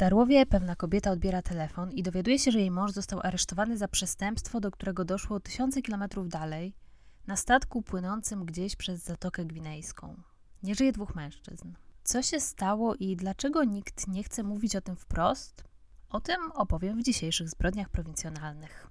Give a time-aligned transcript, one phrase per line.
[0.00, 4.60] Darłowie pewna kobieta odbiera telefon i dowiaduje się, że jej mąż został aresztowany za przestępstwo,
[4.60, 6.74] do którego doszło tysiące kilometrów dalej,
[7.26, 10.16] na statku płynącym gdzieś przez Zatokę Gwinejską.
[10.62, 11.72] Nie żyje dwóch mężczyzn.
[12.04, 15.64] Co się stało i dlaczego nikt nie chce mówić o tym wprost?
[16.10, 18.90] O tym opowiem w dzisiejszych zbrodniach prowincjonalnych.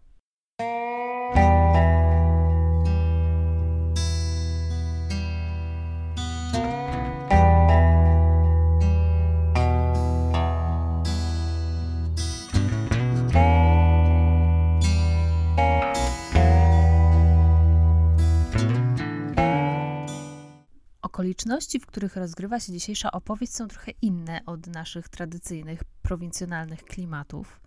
[21.19, 27.61] Okoliczności, w których rozgrywa się dzisiejsza opowieść, są trochę inne od naszych tradycyjnych, prowincjonalnych klimatów,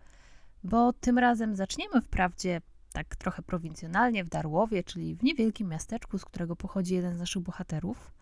[0.64, 2.60] bo tym razem zaczniemy wprawdzie
[2.92, 7.42] tak trochę prowincjonalnie w Darłowie, czyli w niewielkim miasteczku, z którego pochodzi jeden z naszych
[7.42, 8.12] bohaterów,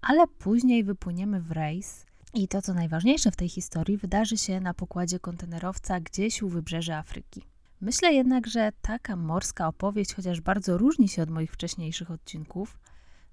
[0.00, 4.74] ale później wypłyniemy w rejs i to, co najważniejsze w tej historii, wydarzy się na
[4.74, 7.42] pokładzie kontenerowca gdzieś u wybrzeży Afryki.
[7.80, 12.78] Myślę jednak, że taka morska opowieść, chociaż bardzo różni się od moich wcześniejszych odcinków,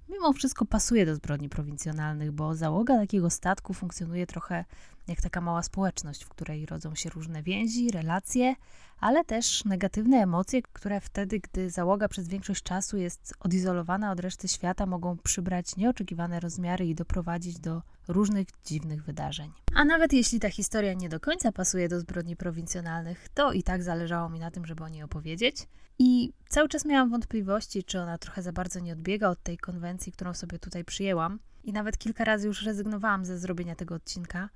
[0.09, 4.65] mimo wszystko pasuje do zbrodni prowincjonalnych, bo załoga takiego statku funkcjonuje trochę
[5.07, 8.55] jak taka mała społeczność, w której rodzą się różne więzi, relacje,
[8.99, 14.47] ale też negatywne emocje, które wtedy, gdy załoga przez większość czasu jest odizolowana od reszty
[14.47, 19.51] świata, mogą przybrać nieoczekiwane rozmiary i doprowadzić do różnych dziwnych wydarzeń.
[19.75, 23.83] A nawet jeśli ta historia nie do końca pasuje do zbrodni prowincjonalnych, to i tak
[23.83, 25.67] zależało mi na tym, żeby o niej opowiedzieć.
[25.99, 30.11] I cały czas miałam wątpliwości, czy ona trochę za bardzo nie odbiega od tej konwencji,
[30.11, 31.39] którą sobie tutaj przyjęłam.
[31.63, 34.49] I nawet kilka razy już rezygnowałam ze zrobienia tego odcinka,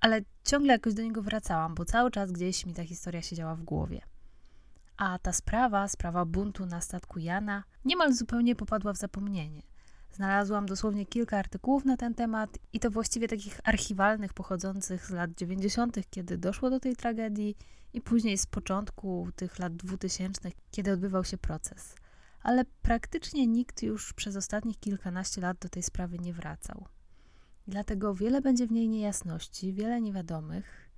[0.00, 3.62] ale ciągle jakoś do niego wracałam, bo cały czas gdzieś mi ta historia siedziała w
[3.62, 4.00] głowie.
[4.96, 9.62] A ta sprawa, sprawa buntu na statku Jana, niemal zupełnie popadła w zapomnienie.
[10.12, 15.30] Znalazłam dosłownie kilka artykułów na ten temat i to właściwie takich archiwalnych, pochodzących z lat
[15.30, 17.56] 90., kiedy doszło do tej tragedii,
[17.92, 21.94] i później z początku tych lat 2000, kiedy odbywał się proces.
[22.42, 26.86] Ale praktycznie nikt już przez ostatnich kilkanaście lat do tej sprawy nie wracał.
[27.68, 30.90] Dlatego wiele będzie w niej niejasności, wiele niewiadomych,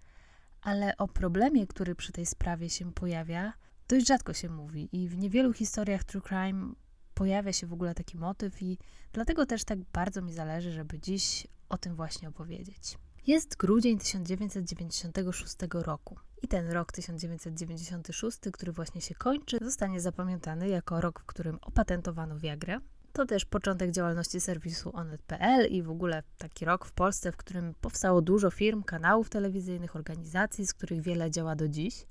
[0.61, 3.53] ale o problemie, który przy tej sprawie się pojawia,
[3.89, 6.73] dość rzadko się mówi i w niewielu historiach true crime
[7.15, 8.79] pojawia się w ogóle taki motyw i
[9.13, 12.99] dlatego też tak bardzo mi zależy, żeby dziś o tym właśnie opowiedzieć.
[13.27, 16.17] Jest grudzień 1996 roku.
[16.45, 22.39] I ten rok 1996, który właśnie się kończy, zostanie zapamiętany jako rok, w którym opatentowano
[22.39, 22.81] Viagrę.
[23.13, 27.75] To też początek działalności serwisu onet.pl i w ogóle taki rok w Polsce, w którym
[27.81, 32.07] powstało dużo firm, kanałów telewizyjnych, organizacji, z których wiele działa do dziś.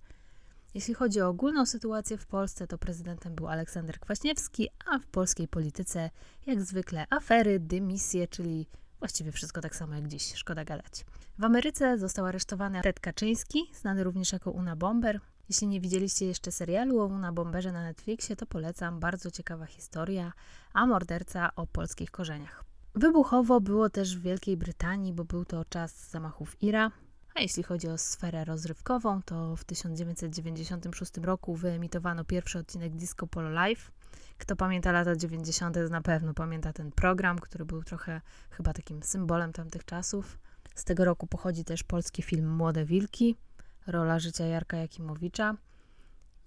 [0.74, 5.48] Jeśli chodzi o ogólną sytuację w Polsce, to prezydentem był Aleksander Kwaśniewski, a w polskiej
[5.48, 6.10] polityce
[6.46, 8.68] jak zwykle afery, dymisje, czyli
[9.00, 11.06] właściwie wszystko tak samo jak dziś, szkoda gadać.
[11.40, 15.20] W Ameryce został aresztowany Ted Kaczyński, znany również jako Una Bomber.
[15.50, 19.00] Jeśli nie widzieliście jeszcze serialu o Una Bomberze na Netflixie, to polecam.
[19.00, 20.34] Bardzo ciekawa historia,
[20.74, 22.64] a morderca o polskich korzeniach.
[22.96, 26.92] Wybuchowo było też w Wielkiej Brytanii, bo był to czas zamachów Ira.
[27.36, 33.50] A jeśli chodzi o sferę rozrywkową, to w 1996 roku wyemitowano pierwszy odcinek Disco Polo
[33.50, 33.92] Live.
[34.38, 39.04] Kto pamięta lata 90., to na pewno pamięta ten program, który był trochę chyba takim
[39.04, 40.38] symbolem tamtych czasów.
[40.76, 43.36] Z tego roku pochodzi też polski film Młode Wilki,
[43.88, 45.56] rola życia Jarka Jakimowicza.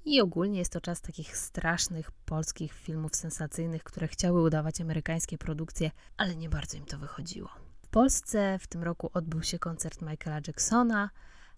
[0.05, 5.91] I ogólnie jest to czas takich strasznych polskich filmów sensacyjnych, które chciały udawać amerykańskie produkcje,
[6.17, 7.49] ale nie bardzo im to wychodziło.
[7.83, 11.11] W Polsce w tym roku odbył się koncert Michaela Jacksona,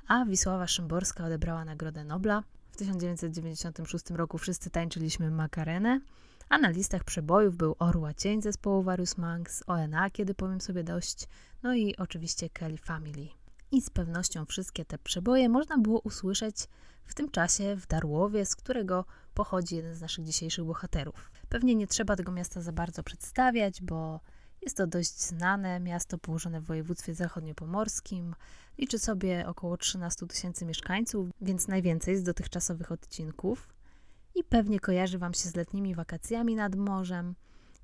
[0.09, 2.43] a Wisława Szymborska odebrała Nagrodę Nobla.
[2.71, 6.00] W 1996 roku wszyscy tańczyliśmy Makarenę,
[6.49, 11.29] a na listach przebojów był Orła Cień zespołu Various Monks, ONA, kiedy powiem sobie dość,
[11.62, 13.28] no i oczywiście Kelly Family.
[13.70, 16.56] I z pewnością wszystkie te przeboje można było usłyszeć
[17.04, 19.04] w tym czasie w Darłowie, z którego
[19.34, 21.30] pochodzi jeden z naszych dzisiejszych bohaterów.
[21.48, 24.20] Pewnie nie trzeba tego miasta za bardzo przedstawiać, bo
[24.62, 28.34] jest to dość znane miasto położone w województwie zachodniopomorskim.
[28.78, 33.69] Liczy sobie około 13 tysięcy mieszkańców, więc najwięcej z dotychczasowych odcinków.
[34.34, 37.34] I pewnie kojarzy Wam się z letnimi wakacjami nad morzem.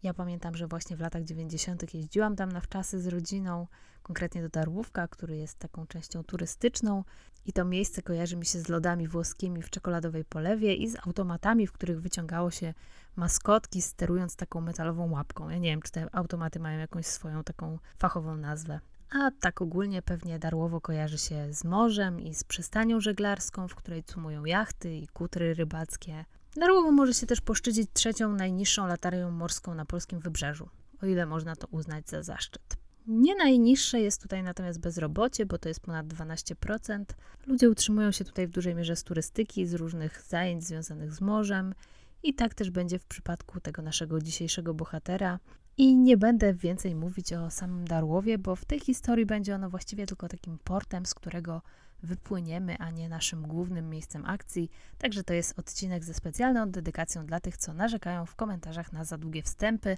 [0.04, 1.94] Ja pamiętam, że właśnie w latach 90.
[1.94, 3.66] jeździłam tam na wczasy z rodziną,
[4.02, 7.04] konkretnie do Darłówka, który jest taką częścią turystyczną.
[7.46, 11.66] I to miejsce kojarzy mi się z lodami włoskimi w czekoladowej polewie i z automatami,
[11.66, 12.74] w których wyciągało się
[13.16, 15.48] maskotki, sterując taką metalową łapką.
[15.48, 18.80] Ja nie wiem, czy te automaty mają jakąś swoją taką fachową nazwę.
[19.10, 24.04] A tak ogólnie pewnie Darłowo kojarzy się z morzem i z przystanią żeglarską, w której
[24.04, 26.24] cumują jachty i kutry rybackie.
[26.56, 30.68] Darłowo może się też poszczycić trzecią najniższą latarią morską na polskim wybrzeżu,
[31.02, 32.76] o ile można to uznać za zaszczyt.
[33.06, 37.04] Nie najniższe jest tutaj natomiast bezrobocie, bo to jest ponad 12%.
[37.46, 41.74] Ludzie utrzymują się tutaj w dużej mierze z turystyki, z różnych zajęć związanych z morzem.
[42.22, 45.38] I tak też będzie w przypadku tego naszego dzisiejszego bohatera.
[45.76, 50.06] I nie będę więcej mówić o samym Darłowie, bo w tej historii będzie ono właściwie
[50.06, 51.62] tylko takim portem, z którego
[52.02, 54.70] wypłyniemy, a nie naszym głównym miejscem akcji.
[54.98, 59.18] Także to jest odcinek ze specjalną dedykacją dla tych, co narzekają w komentarzach na za
[59.18, 59.96] długie wstępy,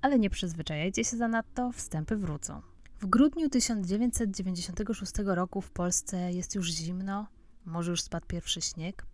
[0.00, 2.62] ale nie przyzwyczajajcie się zanadto, wstępy wrócą.
[3.00, 7.26] W grudniu 1996 roku w Polsce jest już zimno,
[7.64, 9.06] może już spadł pierwszy śnieg.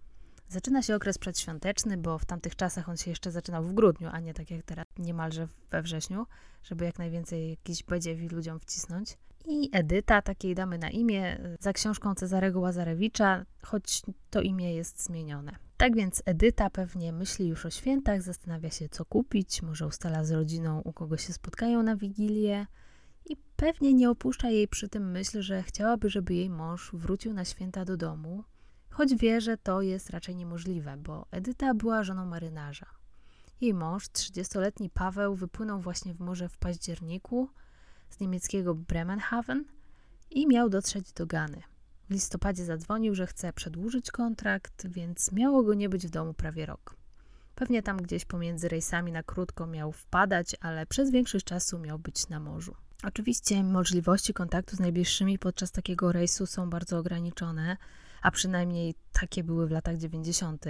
[0.48, 4.20] Zaczyna się okres przedświąteczny, bo w tamtych czasach on się jeszcze zaczynał w grudniu, a
[4.20, 6.26] nie tak jak teraz niemalże we wrześniu,
[6.62, 9.18] żeby jak najwięcej jakichś badziewi ludziom wcisnąć.
[9.44, 15.56] I Edyta, takiej damy na imię, za książką Cezarego Łazarewicza, choć to imię jest zmienione.
[15.76, 20.30] Tak więc Edyta pewnie myśli już o świętach, zastanawia się, co kupić, może ustala z
[20.30, 22.66] rodziną, u kogo się spotkają na wigilię.
[23.26, 27.44] I pewnie nie opuszcza jej przy tym myśl, że chciałaby, żeby jej mąż wrócił na
[27.44, 28.44] święta do domu,
[28.90, 32.86] choć wie, że to jest raczej niemożliwe, bo Edyta była żoną marynarza.
[33.60, 37.48] Jej mąż, 30-letni Paweł, wypłynął właśnie w morze w październiku
[38.12, 39.64] z niemieckiego Bremenhaven
[40.30, 41.62] i miał dotrzeć do Gany.
[42.08, 46.66] W listopadzie zadzwonił, że chce przedłużyć kontrakt, więc miało go nie być w domu prawie
[46.66, 46.96] rok.
[47.54, 52.28] Pewnie tam gdzieś pomiędzy rejsami na krótko miał wpadać, ale przez większość czasu miał być
[52.28, 52.74] na morzu.
[53.04, 57.76] Oczywiście możliwości kontaktu z najbliższymi podczas takiego rejsu są bardzo ograniczone,
[58.22, 60.64] a przynajmniej takie były w latach 90.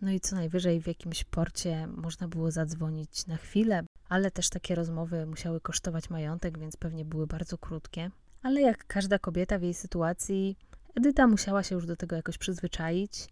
[0.00, 4.74] No i co najwyżej w jakimś porcie można było zadzwonić na chwilę, ale też takie
[4.74, 8.10] rozmowy musiały kosztować majątek, więc pewnie były bardzo krótkie.
[8.42, 10.56] Ale jak każda kobieta w jej sytuacji,
[10.94, 13.28] Edyta musiała się już do tego jakoś przyzwyczaić,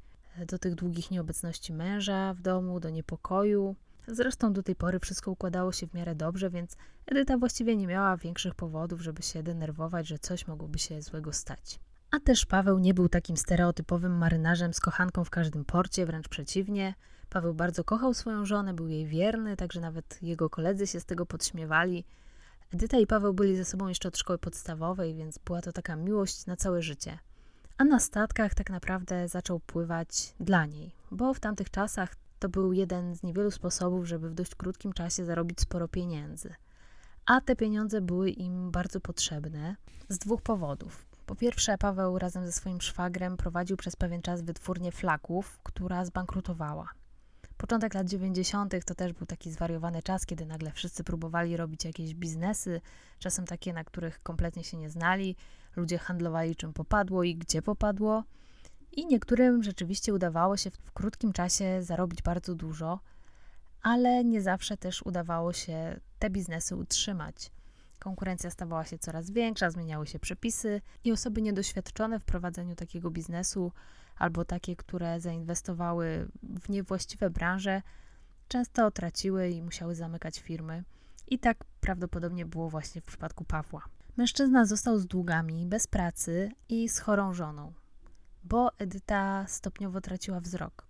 [0.46, 3.76] do tych długich nieobecności męża w domu, do niepokoju.
[4.06, 6.76] Zresztą do tej pory wszystko układało się w miarę dobrze, więc
[7.06, 11.78] Edyta właściwie nie miała większych powodów, żeby się denerwować, że coś mogłoby się złego stać.
[12.10, 16.94] A też Paweł nie był takim stereotypowym marynarzem z kochanką w każdym porcie, wręcz przeciwnie.
[17.30, 21.26] Paweł bardzo kochał swoją żonę, był jej wierny, także nawet jego koledzy się z tego
[21.26, 22.04] podśmiewali.
[22.75, 26.46] Edyta i Paweł byli ze sobą jeszcze od szkoły podstawowej, więc była to taka miłość
[26.46, 27.19] na całe życie.
[27.78, 32.72] A na statkach tak naprawdę zaczął pływać dla niej, bo w tamtych czasach to był
[32.72, 36.54] jeden z niewielu sposobów, żeby w dość krótkim czasie zarobić sporo pieniędzy.
[37.26, 39.76] A te pieniądze były im bardzo potrzebne
[40.08, 41.06] z dwóch powodów.
[41.26, 46.88] Po pierwsze, Paweł razem ze swoim szwagrem prowadził przez pewien czas wytwórnię flaków, która zbankrutowała.
[47.58, 48.84] Początek lat 90.
[48.84, 52.81] to też był taki zwariowany czas, kiedy nagle wszyscy próbowali robić jakieś biznesy,
[53.19, 55.37] czasem takie, na których kompletnie się nie znali.
[55.76, 58.25] Ludzie handlowali czym popadło i gdzie popadło.
[58.93, 63.00] I niektórym rzeczywiście udawało się w krótkim czasie zarobić bardzo dużo,
[63.82, 67.50] ale nie zawsze też udawało się te biznesy utrzymać.
[67.99, 73.73] Konkurencja stawała się coraz większa, zmieniały się przepisy i osoby niedoświadczone w prowadzeniu takiego biznesu
[74.17, 77.83] albo takie, które zainwestowały w niewłaściwe branże,
[78.49, 80.85] często traciły i musiały zamykać firmy.
[81.27, 83.85] I tak prawdopodobnie było właśnie w przypadku Pawła.
[84.17, 87.73] Mężczyzna został z długami, bez pracy i z chorą żoną,
[88.45, 90.89] bo Edyta stopniowo traciła wzrok.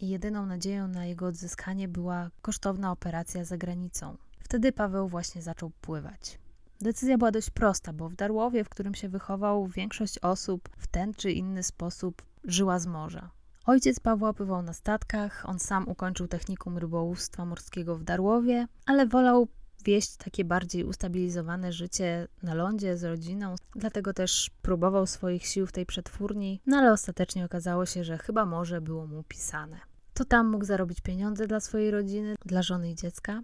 [0.00, 4.16] I jedyną nadzieją na jego odzyskanie była kosztowna operacja za granicą.
[4.40, 6.38] Wtedy Paweł właśnie zaczął pływać.
[6.82, 11.14] Decyzja była dość prosta, bo w Darłowie, w którym się wychował, większość osób w ten
[11.14, 13.30] czy inny sposób żyła z morza.
[13.66, 19.48] Ojciec Pawła pływał na statkach, on sam ukończył technikum rybołówstwa morskiego w Darłowie, ale wolał
[19.84, 25.72] wieść takie bardziej ustabilizowane życie na lądzie z rodziną, dlatego też próbował swoich sił w
[25.72, 29.76] tej przetwórni, no ale ostatecznie okazało się, że chyba morze było mu pisane.
[30.14, 33.42] To tam mógł zarobić pieniądze dla swojej rodziny, dla żony i dziecka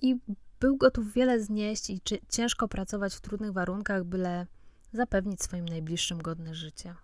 [0.00, 0.16] i
[0.60, 4.46] był gotów wiele znieść i ciężko pracować w trudnych warunkach, byle
[4.92, 6.94] zapewnić swoim najbliższym godne życie.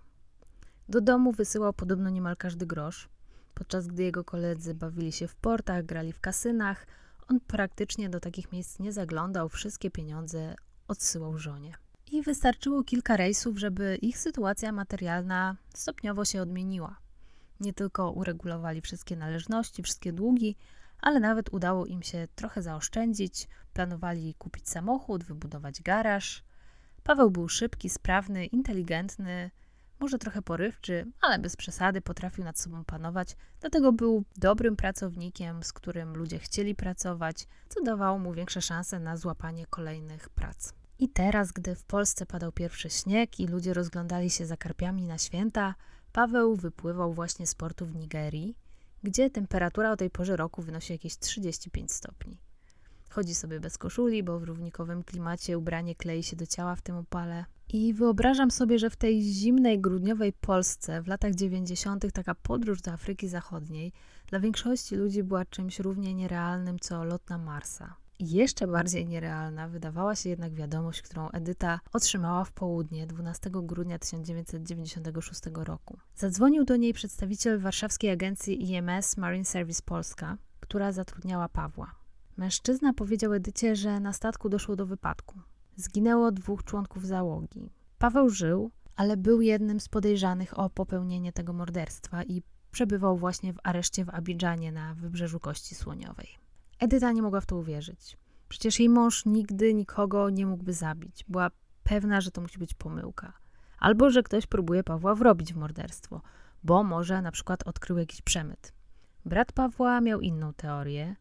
[0.88, 3.08] Do domu wysyłał podobno niemal każdy grosz.
[3.54, 6.86] Podczas gdy jego koledzy bawili się w portach, grali w kasynach,
[7.28, 10.54] on praktycznie do takich miejsc nie zaglądał, wszystkie pieniądze
[10.88, 11.74] odsyłał żonie.
[12.12, 16.96] I wystarczyło kilka rejsów, żeby ich sytuacja materialna stopniowo się odmieniła.
[17.60, 20.56] Nie tylko uregulowali wszystkie należności, wszystkie długi,
[21.00, 23.48] ale nawet udało im się trochę zaoszczędzić.
[23.72, 26.44] Planowali kupić samochód, wybudować garaż.
[27.02, 29.50] Paweł był szybki, sprawny, inteligentny,
[30.00, 35.72] może trochę porywczy, ale bez przesady potrafił nad sobą panować, dlatego był dobrym pracownikiem, z
[35.72, 40.72] którym ludzie chcieli pracować, co dawało mu większe szanse na złapanie kolejnych prac.
[40.98, 45.18] I teraz, gdy w Polsce padał pierwszy śnieg i ludzie rozglądali się za karpiami na
[45.18, 45.74] święta,
[46.12, 48.56] Paweł wypływał właśnie z portu w Nigerii,
[49.02, 52.38] gdzie temperatura o tej porze roku wynosi jakieś 35 stopni.
[53.10, 56.96] Chodzi sobie bez koszuli, bo w równikowym klimacie ubranie klei się do ciała w tym
[56.96, 57.44] upale.
[57.68, 62.12] I wyobrażam sobie, że w tej zimnej, grudniowej Polsce w latach 90.
[62.12, 63.92] taka podróż do Afryki Zachodniej
[64.26, 67.96] dla większości ludzi była czymś równie nierealnym co lot na Marsa.
[68.20, 75.40] Jeszcze bardziej nierealna wydawała się jednak wiadomość, którą Edyta otrzymała w południe 12 grudnia 1996
[75.54, 75.98] roku.
[76.14, 81.94] Zadzwonił do niej przedstawiciel warszawskiej agencji IMS Marine Service Polska, która zatrudniała Pawła.
[82.36, 85.40] Mężczyzna powiedział Edycie, że na statku doszło do wypadku.
[85.76, 87.70] Zginęło dwóch członków załogi.
[87.98, 93.58] Paweł żył, ale był jednym z podejrzanych o popełnienie tego morderstwa i przebywał właśnie w
[93.62, 96.45] areszcie w Abidżanie na wybrzeżu Kości Słoniowej.
[96.78, 98.16] Edyta nie mogła w to uwierzyć.
[98.48, 101.24] Przecież jej mąż nigdy nikogo nie mógłby zabić.
[101.28, 101.50] Była
[101.82, 103.32] pewna, że to musi być pomyłka.
[103.78, 106.20] Albo że ktoś próbuje Pawła wrobić w morderstwo,
[106.64, 108.72] bo może na przykład odkrył jakiś przemyt.
[109.24, 111.16] Brat Pawła miał inną teorię.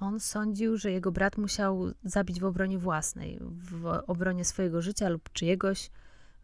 [0.00, 5.32] On sądził, że jego brat musiał zabić w obronie własnej, w obronie swojego życia lub
[5.32, 5.90] czyjegoś,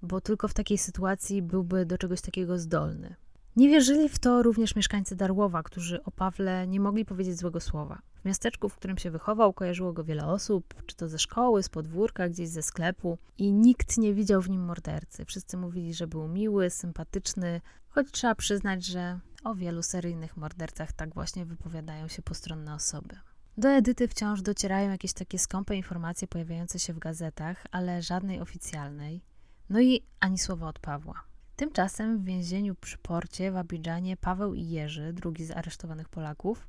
[0.02, 3.14] bo tylko w takiej sytuacji byłby do czegoś takiego zdolny.
[3.56, 8.02] Nie wierzyli w to również mieszkańcy Darłowa, którzy o Pawle nie mogli powiedzieć złego słowa.
[8.22, 11.68] W miasteczku, w którym się wychował, kojarzyło go wiele osób, czy to ze szkoły, z
[11.68, 15.24] podwórka, gdzieś ze sklepu, i nikt nie widział w nim mordercy.
[15.24, 21.14] Wszyscy mówili, że był miły, sympatyczny, choć trzeba przyznać, że o wielu seryjnych mordercach tak
[21.14, 23.16] właśnie wypowiadają się postronne osoby.
[23.56, 29.22] Do Edyty wciąż docierają jakieś takie skąpe informacje pojawiające się w gazetach, ale żadnej oficjalnej.
[29.70, 31.29] No i ani słowa od Pawła.
[31.60, 36.68] Tymczasem w więzieniu przy porcie w Abidżanie Paweł i Jerzy, drugi z aresztowanych Polaków,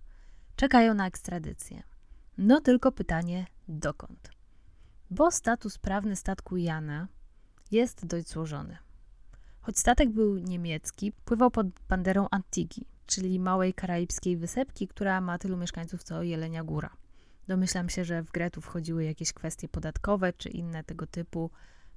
[0.55, 1.83] czekają na ekstradycję.
[2.37, 4.31] No tylko pytanie, dokąd?
[5.09, 7.07] Bo status prawny statku Jana
[7.71, 8.77] jest dość złożony.
[9.61, 15.57] Choć statek był niemiecki, pływał pod banderą Antigi, czyli małej karaibskiej wysepki, która ma tylu
[15.57, 16.89] mieszkańców co Jelenia Góra.
[17.47, 21.51] Domyślam się, że w grę tu wchodziły jakieś kwestie podatkowe czy inne tego typu,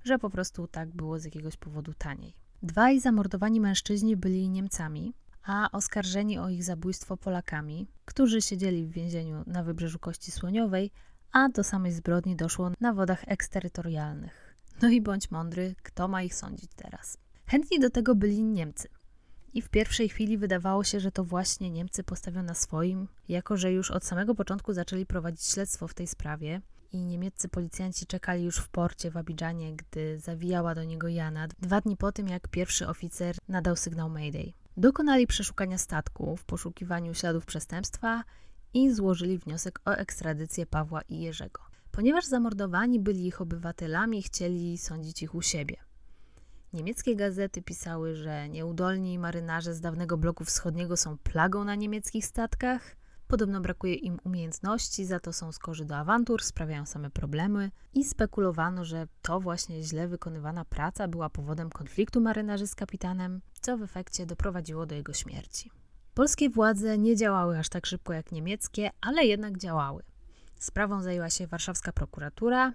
[0.05, 2.44] że po prostu tak było z jakiegoś powodu taniej.
[2.65, 9.45] Dwaj zamordowani mężczyźni byli Niemcami, a oskarżeni o ich zabójstwo Polakami, którzy siedzieli w więzieniu
[9.47, 10.91] na wybrzeżu Kości Słoniowej,
[11.33, 14.55] a do samej zbrodni doszło na wodach eksterytorialnych.
[14.83, 17.19] No i bądź mądry, kto ma ich sądzić teraz?
[17.47, 18.89] Chętni do tego byli Niemcy.
[19.55, 23.73] I w pierwszej chwili wydawało się, że to właśnie Niemcy postawią na swoim, jako że
[23.73, 26.61] już od samego początku zaczęli prowadzić śledztwo w tej sprawie
[26.95, 31.81] i niemieccy policjanci czekali już w porcie w Abidżanie, gdy zawijała do niego Jana, dwa
[31.81, 34.53] dni po tym, jak pierwszy oficer nadał sygnał Mayday.
[34.77, 38.25] Dokonali przeszukania statku w poszukiwaniu śladów przestępstwa
[38.75, 41.63] i złożyli wniosek o ekstradycję Pawła i Jerzego.
[41.91, 45.77] Ponieważ zamordowani byli ich obywatelami, chcieli sądzić ich u siebie.
[46.73, 52.97] Niemieckie gazety pisały, że nieudolni marynarze z dawnego bloku wschodniego są plagą na niemieckich statkach.
[53.35, 58.85] Podobno brakuje im umiejętności, za to są skorzy do awantur, sprawiają same problemy i spekulowano,
[58.85, 64.27] że to właśnie źle wykonywana praca była powodem konfliktu marynarzy z kapitanem, co w efekcie
[64.27, 65.71] doprowadziło do jego śmierci.
[66.15, 70.03] Polskie władze nie działały aż tak szybko jak niemieckie, ale jednak działały.
[70.57, 72.73] Sprawą zajęła się warszawska prokuratura,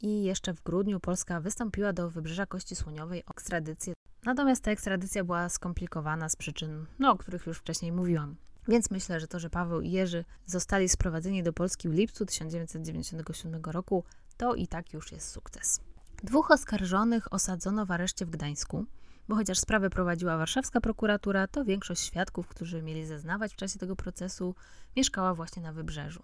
[0.00, 3.94] i jeszcze w grudniu Polska wystąpiła do Wybrzeża Kości Słoniowej o ekstradycję.
[4.24, 8.36] Natomiast ta ekstradycja była skomplikowana z przyczyn, no, o których już wcześniej mówiłam.
[8.68, 13.62] Więc myślę, że to, że Paweł i Jerzy zostali sprowadzeni do Polski w lipcu 1997
[13.64, 14.04] roku,
[14.36, 15.80] to i tak już jest sukces.
[16.24, 18.86] Dwóch oskarżonych osadzono w areszcie w Gdańsku,
[19.28, 23.96] bo chociaż sprawę prowadziła warszawska prokuratura, to większość świadków, którzy mieli zeznawać w czasie tego
[23.96, 24.54] procesu,
[24.96, 26.22] mieszkała właśnie na wybrzeżu.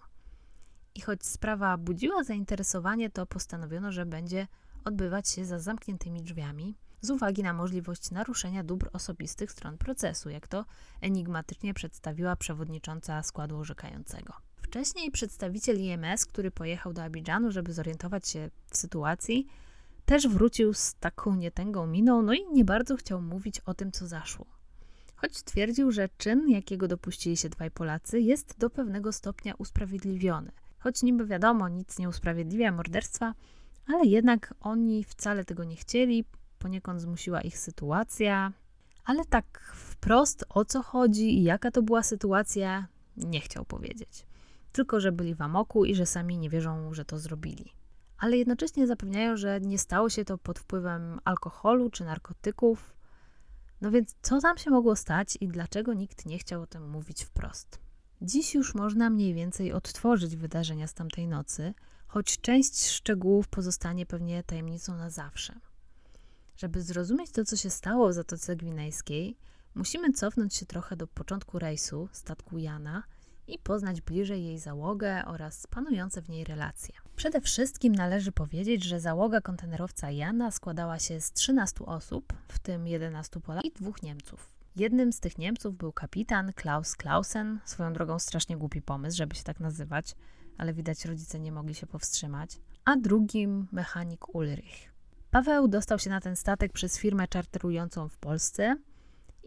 [0.95, 4.47] I choć sprawa budziła zainteresowanie, to postanowiono, że będzie
[4.85, 10.47] odbywać się za zamkniętymi drzwiami, z uwagi na możliwość naruszenia dóbr osobistych stron procesu, jak
[10.47, 10.65] to
[11.01, 14.33] enigmatycznie przedstawiła przewodnicząca składu orzekającego.
[14.55, 19.47] Wcześniej przedstawiciel IMS, który pojechał do Abidżanu, żeby zorientować się w sytuacji,
[20.05, 24.07] też wrócił z taką nietęgą miną, no i nie bardzo chciał mówić o tym, co
[24.07, 24.45] zaszło.
[25.15, 31.03] Choć twierdził, że czyn, jakiego dopuścili się dwaj Polacy, jest do pewnego stopnia usprawiedliwiony– Choć
[31.03, 33.33] niby wiadomo, nic nie usprawiedliwia morderstwa,
[33.87, 36.25] ale jednak oni wcale tego nie chcieli,
[36.59, 38.51] poniekąd zmusiła ich sytuacja.
[39.05, 42.87] Ale tak wprost o co chodzi i jaka to była sytuacja,
[43.17, 44.25] nie chciał powiedzieć.
[44.71, 47.73] Tylko, że byli w amoku i że sami nie wierzą, że to zrobili.
[48.17, 52.95] Ale jednocześnie zapewniają, że nie stało się to pod wpływem alkoholu czy narkotyków.
[53.81, 57.23] No więc co tam się mogło stać i dlaczego nikt nie chciał o tym mówić
[57.23, 57.79] wprost?
[58.21, 61.73] Dziś już można mniej więcej odtworzyć wydarzenia z tamtej nocy,
[62.07, 65.59] choć część szczegółów pozostanie pewnie tajemnicą na zawsze.
[66.59, 69.37] Żeby zrozumieć to, co się stało w Zatoce Gwinejskiej,
[69.75, 73.03] musimy cofnąć się trochę do początku rejsu statku Jana
[73.47, 76.95] i poznać bliżej jej załogę oraz panujące w niej relacje.
[77.15, 82.87] Przede wszystkim należy powiedzieć, że załoga kontenerowca Jana składała się z 13 osób, w tym
[82.87, 84.51] 11 Polaków i dwóch Niemców.
[84.75, 89.43] Jednym z tych Niemców był kapitan Klaus Klausen, swoją drogą strasznie głupi pomysł, żeby się
[89.43, 90.15] tak nazywać,
[90.57, 94.88] ale widać rodzice nie mogli się powstrzymać, a drugim mechanik Ulrich.
[95.31, 98.77] Paweł dostał się na ten statek przez firmę czarterującą w Polsce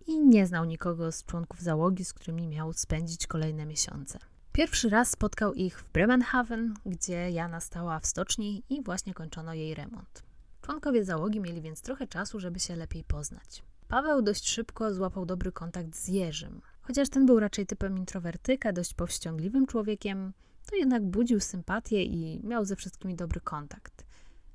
[0.07, 4.19] i nie znał nikogo z członków załogi, z którymi miał spędzić kolejne miesiące.
[4.53, 9.75] Pierwszy raz spotkał ich w Bremenhaven, gdzie Jana stała w stoczni i właśnie kończono jej
[9.75, 10.23] remont.
[10.61, 13.63] Członkowie załogi mieli więc trochę czasu, żeby się lepiej poznać.
[13.89, 16.61] Paweł dość szybko złapał dobry kontakt z Jerzym.
[16.83, 20.33] Chociaż ten był raczej typem introwertyka, dość powściągliwym człowiekiem,
[20.71, 24.05] to jednak budził sympatię i miał ze wszystkimi dobry kontakt.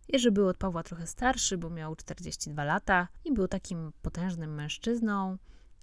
[0.07, 5.37] Jerzy był od Pawła trochę starszy, bo miał 42 lata i był takim potężnym mężczyzną.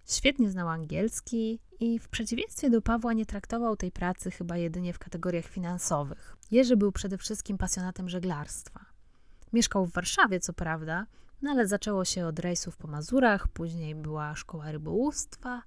[0.07, 4.99] Świetnie znał angielski i w przeciwieństwie do Pawła nie traktował tej pracy chyba jedynie w
[4.99, 6.37] kategoriach finansowych.
[6.51, 8.81] Jerzy był przede wszystkim pasjonatem żeglarstwa.
[9.53, 11.07] Mieszkał w Warszawie, co prawda,
[11.43, 15.63] no ale zaczęło się od rejsów po Mazurach, później była szkoła rybołówstwa.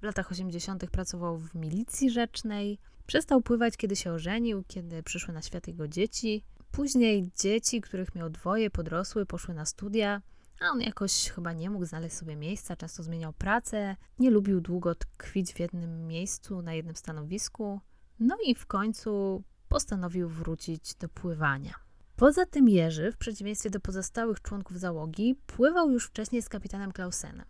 [0.00, 0.90] W latach 80.
[0.90, 2.78] pracował w milicji rzecznej.
[3.06, 6.44] Przestał pływać, kiedy się ożenił, kiedy przyszły na świat jego dzieci.
[6.72, 10.22] Później dzieci, których miał dwoje, podrosły, poszły na studia,
[10.60, 14.94] a on jakoś chyba nie mógł znaleźć sobie miejsca, często zmieniał pracę, nie lubił długo
[14.94, 17.80] tkwić w jednym miejscu, na jednym stanowisku.
[18.20, 21.74] No i w końcu postanowił wrócić do pływania.
[22.16, 27.46] Poza tym Jerzy, w przeciwieństwie do pozostałych członków załogi, pływał już wcześniej z kapitanem Klausenem.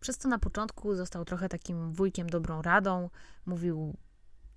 [0.00, 3.10] Przez to na początku został trochę takim wujkiem dobrą radą,
[3.46, 3.96] mówił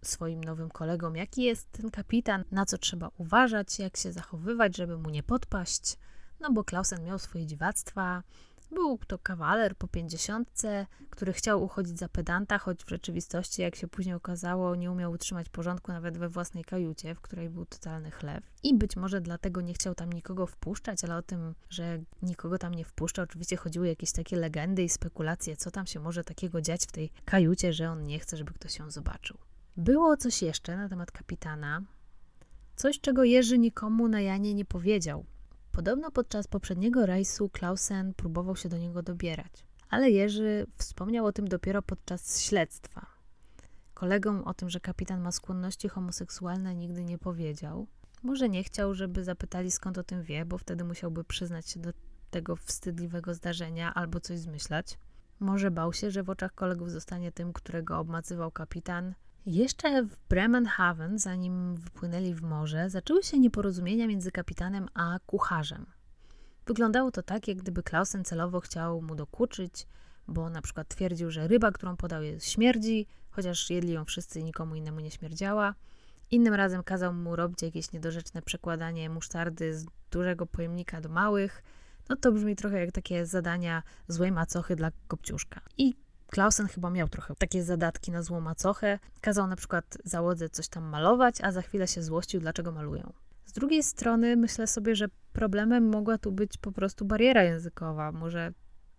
[0.01, 4.97] swoim nowym kolegom, jaki jest ten kapitan, na co trzeba uważać, jak się zachowywać, żeby
[4.97, 5.97] mu nie podpaść.
[6.39, 8.23] No bo Klausen miał swoje dziwactwa.
[8.71, 13.87] Był to kawaler po pięćdziesiątce, który chciał uchodzić za pedanta, choć w rzeczywistości, jak się
[13.87, 18.43] później okazało, nie umiał utrzymać porządku nawet we własnej kajucie, w której był totalny chleb.
[18.63, 22.73] I być może dlatego nie chciał tam nikogo wpuszczać, ale o tym, że nikogo tam
[22.73, 26.83] nie wpuszcza, oczywiście chodziły jakieś takie legendy i spekulacje, co tam się może takiego dziać
[26.83, 29.48] w tej kajucie, że on nie chce, żeby ktoś ją zobaczył.
[29.77, 31.81] Było coś jeszcze na temat kapitana,
[32.75, 35.25] coś czego Jerzy nikomu na Janie nie powiedział.
[35.71, 41.47] Podobno podczas poprzedniego rejsu Klausen próbował się do niego dobierać, ale Jerzy wspomniał o tym
[41.47, 43.05] dopiero podczas śledztwa.
[43.93, 47.87] Kolegom o tym, że kapitan ma skłonności homoseksualne, nigdy nie powiedział.
[48.23, 51.89] Może nie chciał, żeby zapytali skąd o tym wie, bo wtedy musiałby przyznać się do
[52.31, 54.97] tego wstydliwego zdarzenia albo coś zmyślać.
[55.39, 59.13] Może bał się, że w oczach kolegów zostanie tym, którego obmacywał kapitan,
[59.45, 65.85] jeszcze w Bremenhaven, zanim wypłynęli w morze, zaczęły się nieporozumienia między kapitanem a kucharzem.
[66.65, 69.87] Wyglądało to tak, jak gdyby Klausen celowo chciał mu dokuczyć,
[70.27, 74.43] bo na przykład twierdził, że ryba, którą podał, jest śmierdzi, chociaż jedli ją wszyscy i
[74.43, 75.75] nikomu innemu nie śmierdziała.
[76.31, 81.63] Innym razem kazał mu robić jakieś niedorzeczne przekładanie musztardy z dużego pojemnika do małych.
[82.09, 85.61] No to brzmi trochę jak takie zadania złej macochy dla kopciuszka.
[85.77, 85.95] I
[86.31, 88.99] Klausen chyba miał trochę takie zadatki na złą macochę.
[89.21, 93.13] Kazał na przykład załodze coś tam malować, a za chwilę się złościł, dlaczego malują.
[93.45, 98.11] Z drugiej strony myślę sobie, że problemem mogła tu być po prostu bariera językowa.
[98.11, 98.53] Może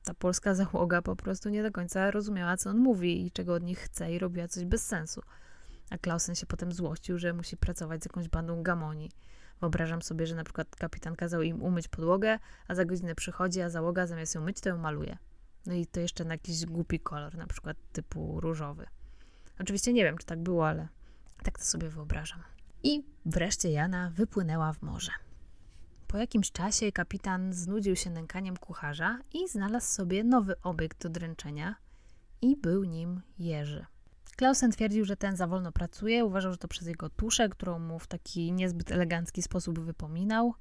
[0.05, 3.63] ta polska załoga po prostu nie do końca rozumiała, co on mówi i czego od
[3.63, 5.23] nich chce i robiła coś bez sensu.
[5.91, 9.11] A Klausen się potem złościł, że musi pracować z jakąś bandą gamoni.
[9.61, 12.39] Wyobrażam sobie, że na przykład kapitan kazał im umyć podłogę,
[12.69, 15.19] a za godzinę przychodzi, a załoga zamiast ją myć, to ją maluje.
[15.67, 18.87] No i to jeszcze na jakiś głupi kolor, na przykład typu różowy.
[19.61, 20.89] Oczywiście nie wiem, czy tak było, ale
[21.43, 22.43] tak to sobie wyobrażam.
[22.83, 25.13] I wreszcie Jana wypłynęła w morze.
[26.09, 31.75] Po jakimś czasie kapitan znudził się nękaniem kucharza i znalazł sobie nowy obiekt do dręczenia
[32.43, 33.87] i był nim Jerzy.
[34.37, 37.99] Klausen twierdził, że ten za wolno pracuje, uważał, że to przez jego tuszę, którą mu
[37.99, 40.55] w taki niezbyt elegancki sposób wypominał–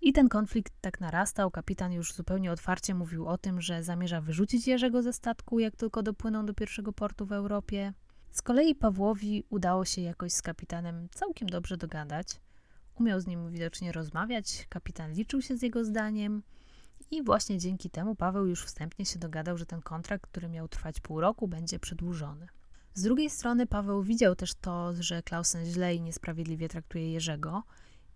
[0.00, 1.50] i ten konflikt tak narastał.
[1.50, 6.02] Kapitan już zupełnie otwarcie mówił o tym, że zamierza wyrzucić Jerzego ze statku, jak tylko
[6.02, 7.92] dopłyną do pierwszego portu w Europie.
[8.30, 12.26] Z kolei Pawłowi udało się jakoś z kapitanem całkiem dobrze dogadać.
[12.94, 16.42] Umiał z nim widocznie rozmawiać, kapitan liczył się z jego zdaniem
[17.10, 21.00] i właśnie dzięki temu Paweł już wstępnie się dogadał, że ten kontrakt, który miał trwać
[21.00, 22.46] pół roku, będzie przedłużony.
[22.94, 27.62] Z drugiej strony Paweł widział też to, że Klausen źle i niesprawiedliwie traktuje Jerzego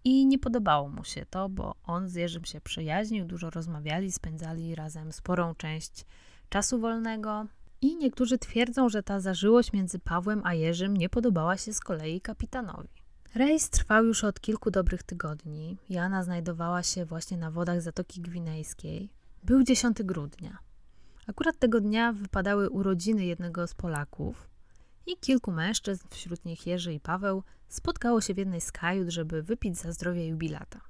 [0.04, 4.74] i nie podobało mu się to, bo on z Jerzym się przyjaźnił, dużo rozmawiali, spędzali
[4.74, 6.06] razem sporą część
[6.48, 7.46] czasu wolnego.
[7.80, 12.20] I niektórzy twierdzą, że ta zażyłość między Pawłem a Jerzym nie podobała się z kolei
[12.20, 12.88] kapitanowi.
[13.34, 15.76] Rejs trwał już od kilku dobrych tygodni.
[15.88, 19.10] Jana znajdowała się właśnie na wodach Zatoki Gwinejskiej.
[19.42, 20.58] Był 10 grudnia.
[21.26, 24.48] Akurat tego dnia wypadały urodziny jednego z Polaków
[25.06, 29.42] I kilku mężczyzn, wśród nich Jerzy i Paweł, spotkało się w jednej z kajut, żeby
[29.42, 30.80] wypić za zdrowie jubilata.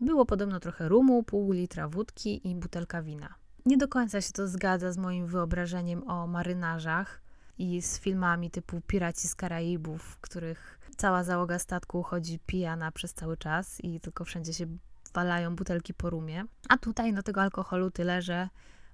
[0.00, 3.34] Było podobno trochę rumu, pół litra wódki i butelka wina.
[3.66, 7.20] Nie do końca się to zgadza z moim wyobrażeniem o marynarzach
[7.58, 13.14] i z filmami typu Piraci z Karaibów, w których cała załoga statku chodzi pijana przez
[13.14, 14.66] cały czas i tylko wszędzie się
[15.14, 16.44] walają butelki po rumie.
[16.68, 18.48] A tutaj no tego alkoholu tyle, że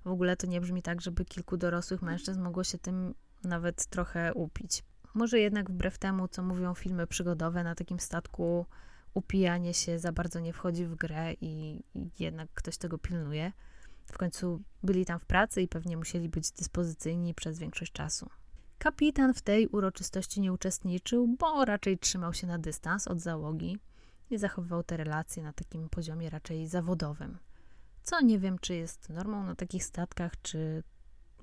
[0.04, 4.34] w ogóle to nie brzmi tak, żeby kilku dorosłych mężczyzn mogło się tym nawet trochę
[4.34, 4.82] upić.
[5.14, 8.66] Może jednak wbrew temu, co mówią filmy przygodowe, na takim statku
[9.14, 13.52] upijanie się za bardzo nie wchodzi w grę i, i jednak ktoś tego pilnuje.
[14.06, 18.30] W końcu byli tam w pracy i pewnie musieli być dyspozycyjni przez większość czasu.
[18.78, 23.78] Kapitan w tej uroczystości nie uczestniczył, bo raczej trzymał się na dystans od załogi
[24.30, 27.38] i zachowywał te relacje na takim poziomie raczej zawodowym.
[28.02, 30.82] Co nie wiem, czy jest normą na takich statkach, czy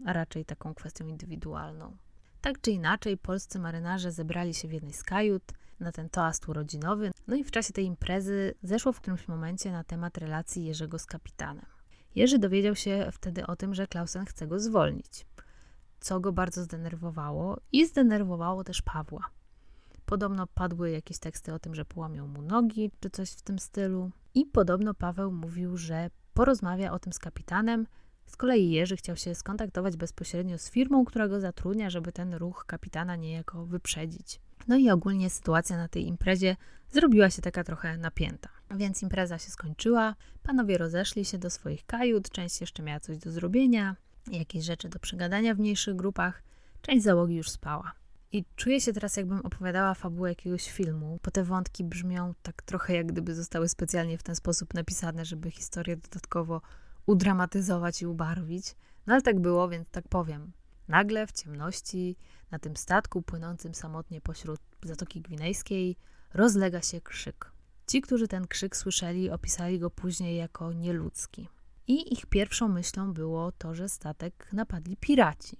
[0.05, 1.97] raczej taką kwestią indywidualną.
[2.41, 5.43] Tak czy inaczej, polscy marynarze zebrali się w jednej z kajut
[5.79, 9.83] na ten toast urodzinowy, no i w czasie tej imprezy zeszło w którymś momencie na
[9.83, 11.65] temat relacji Jerzego z kapitanem.
[12.15, 15.25] Jerzy dowiedział się wtedy o tym, że Klausen chce go zwolnić,
[15.99, 19.29] co go bardzo zdenerwowało i zdenerwowało też Pawła.
[20.05, 24.11] Podobno padły jakieś teksty o tym, że połamią mu nogi, czy coś w tym stylu.
[24.33, 27.87] I podobno Paweł mówił, że porozmawia o tym z kapitanem.
[28.31, 32.65] Z kolei Jerzy chciał się skontaktować bezpośrednio z firmą, która go zatrudnia, żeby ten ruch
[32.67, 34.39] kapitana niejako wyprzedzić.
[34.67, 36.55] No i ogólnie sytuacja na tej imprezie
[36.91, 38.49] zrobiła się taka trochę napięta.
[38.75, 43.31] Więc impreza się skończyła, panowie rozeszli się do swoich kajut, część jeszcze miała coś do
[43.31, 43.95] zrobienia,
[44.31, 46.43] jakieś rzeczy do przegadania w mniejszych grupach,
[46.81, 47.91] część załogi już spała.
[48.31, 52.93] I czuję się teraz, jakbym opowiadała fabułę jakiegoś filmu, bo te wątki brzmią tak trochę,
[52.93, 56.61] jak gdyby zostały specjalnie w ten sposób napisane, żeby historię dodatkowo
[57.05, 58.75] udramatyzować i ubarwić.
[59.07, 60.51] No ale tak było, więc tak powiem.
[60.87, 62.15] Nagle w ciemności,
[62.51, 65.97] na tym statku płynącym samotnie pośród Zatoki Gwinejskiej,
[66.33, 67.51] rozlega się krzyk.
[67.87, 71.47] Ci, którzy ten krzyk słyszeli, opisali go później jako nieludzki.
[71.87, 75.57] I ich pierwszą myślą było to, że statek napadli piraci.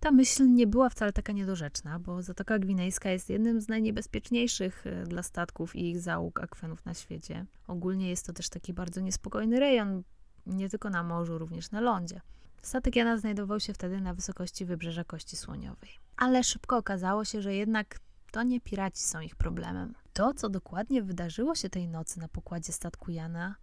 [0.00, 5.04] Ta myśl nie była wcale taka niedorzeczna, bo Zatoka Gwinejska jest jednym z najniebezpieczniejszych e,
[5.04, 7.46] dla statków i ich załóg akwenów na świecie.
[7.66, 10.02] Ogólnie jest to też taki bardzo niespokojny rejon,
[10.46, 12.20] nie tylko na morzu, również na lądzie.
[12.62, 15.90] Statek Jana znajdował się wtedy na wysokości wybrzeża Kości Słoniowej.
[16.16, 17.98] Ale szybko okazało się, że jednak
[18.30, 19.94] to nie piraci są ich problemem.
[20.12, 23.56] To, co dokładnie wydarzyło się tej nocy na pokładzie statku Jana,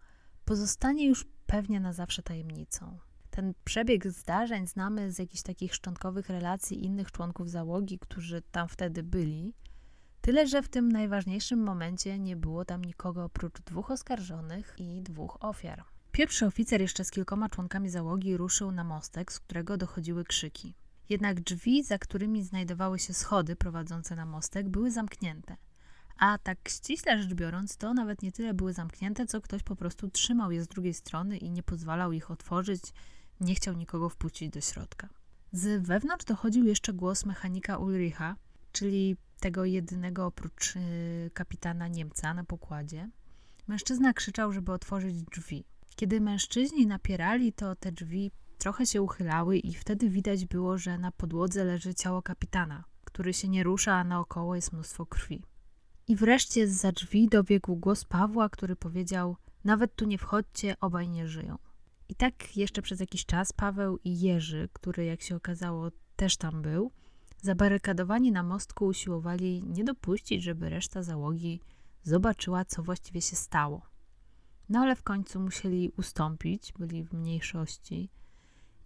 [0.45, 2.97] pozostanie już pewnie na zawsze tajemnicą.
[3.29, 9.03] Ten przebieg zdarzeń znamy z jakichś takich szczątkowych relacji innych członków załogi, którzy tam wtedy
[9.03, 9.53] byli.
[10.21, 15.37] Tyle, że w tym najważniejszym momencie nie było tam nikogo oprócz dwóch oskarżonych i dwóch
[15.39, 15.83] ofiar.
[16.13, 20.75] Pierwszy oficer jeszcze z kilkoma członkami załogi ruszył na mostek, z którego dochodziły krzyki.
[21.09, 25.57] Jednak drzwi, za którymi znajdowały się schody prowadzące na mostek, były zamknięte.
[26.17, 30.09] A tak ściśle rzecz biorąc, to nawet nie tyle były zamknięte, co ktoś po prostu
[30.09, 32.81] trzymał je z drugiej strony i nie pozwalał ich otworzyć,
[33.39, 35.09] nie chciał nikogo wpuścić do środka.
[35.51, 38.35] Z wewnątrz dochodził jeszcze głos mechanika Ulricha,
[38.71, 43.09] czyli tego jedynego oprócz y, kapitana Niemca na pokładzie.
[43.67, 45.72] Mężczyzna krzyczał, żeby otworzyć drzwi.
[45.95, 51.11] Kiedy mężczyźni napierali, to te drzwi trochę się uchylały i wtedy widać było, że na
[51.11, 55.43] podłodze leży ciało kapitana, który się nie rusza, a naokoło jest mnóstwo krwi.
[56.07, 61.09] I wreszcie z za drzwi dobiegł głos Pawła, który powiedział: Nawet tu nie wchodźcie, obaj
[61.09, 61.57] nie żyją.
[62.09, 66.61] I tak jeszcze przez jakiś czas Paweł i Jerzy, który jak się okazało też tam
[66.61, 66.91] był,
[67.41, 71.59] zabarykadowani na mostku usiłowali nie dopuścić, żeby reszta załogi
[72.03, 73.92] zobaczyła, co właściwie się stało.
[74.69, 78.09] No ale w końcu musieli ustąpić, byli w mniejszości.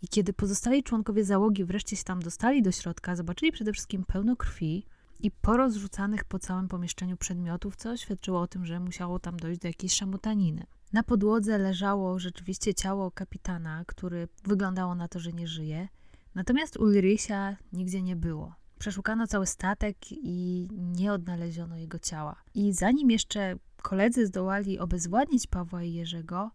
[0.02, 4.36] I kiedy pozostali członkowie załogi wreszcie się tam dostali do środka, zobaczyli przede wszystkim pełno
[4.36, 4.86] krwi
[5.20, 9.68] i porozrzucanych po całym pomieszczeniu przedmiotów, co świadczyło o tym, że musiało tam dojść do
[9.68, 10.66] jakiejś szamotaniny.
[10.94, 15.88] Na podłodze leżało rzeczywiście ciało kapitana, który wyglądało na to, że nie żyje,
[16.36, 18.56] natomiast Ulricha nigdzie nie było.
[18.80, 22.36] Przeszukano cały statek i nie odnaleziono jego ciała.
[22.54, 26.52] I zanim jeszcze koledzy zdołali obezwładnić Pawła i Jerzego,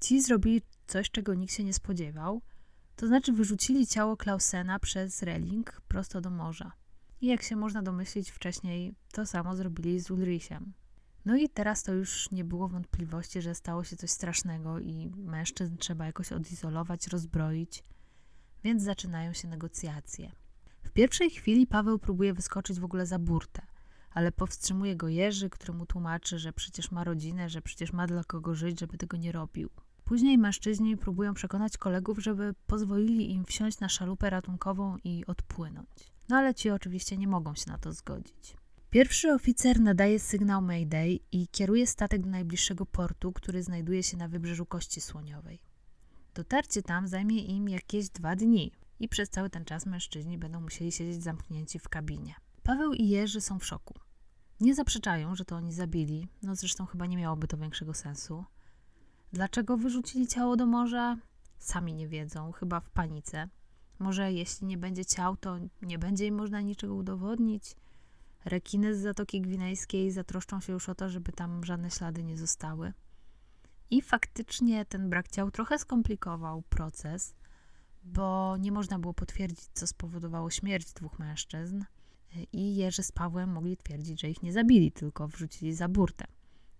[0.00, 2.42] ci zrobili coś, czego nikt się nie spodziewał,
[2.96, 6.72] to znaczy wyrzucili ciało Klausena przez reling prosto do morza.
[7.20, 10.72] I jak się można domyślić wcześniej, to samo zrobili z Ulrichem.
[11.24, 15.76] No i teraz to już nie było wątpliwości, że stało się coś strasznego i mężczyzn
[15.76, 17.84] trzeba jakoś odizolować, rozbroić,
[18.64, 20.32] więc zaczynają się negocjacje.
[20.86, 23.62] W pierwszej chwili Paweł próbuje wyskoczyć w ogóle za burtę,
[24.10, 28.24] ale powstrzymuje go Jerzy, który mu tłumaczy, że przecież ma rodzinę, że przecież ma dla
[28.24, 29.70] kogo żyć, żeby tego nie robił.
[30.04, 35.88] Później mężczyźni próbują przekonać kolegów, żeby pozwolili im wsiąść na szalupę ratunkową i odpłynąć.
[36.28, 38.56] No ale ci oczywiście nie mogą się na to zgodzić.
[38.90, 44.28] Pierwszy oficer nadaje sygnał Mayday i kieruje statek do najbliższego portu, który znajduje się na
[44.28, 45.58] wybrzeżu Kości Słoniowej.
[46.34, 50.92] Dotarcie tam zajmie im jakieś dwa dni i przez cały ten czas mężczyźni będą musieli
[50.92, 52.34] siedzieć zamknięci w kabinie.
[52.62, 53.94] Paweł i Jerzy są w szoku.
[54.60, 58.44] Nie zaprzeczają, że to oni zabili, no zresztą chyba nie miałoby to większego sensu.
[59.32, 61.16] Dlaczego wyrzucili ciało do morza?
[61.58, 63.48] Sami nie wiedzą, chyba w panice.
[63.98, 67.76] Może jeśli nie będzie ciał, to nie będzie im można niczego udowodnić.
[68.44, 72.92] Rekiny z Zatoki Gwinejskiej zatroszczą się już o to, żeby tam żadne ślady nie zostały.
[73.90, 77.34] I faktycznie ten brak ciał trochę skomplikował proces,
[78.06, 81.84] bo nie można było potwierdzić, co spowodowało śmierć dwóch mężczyzn.
[82.52, 86.24] I Jerzy z Pawłem mogli twierdzić, że ich nie zabili, tylko wrzucili za burtę.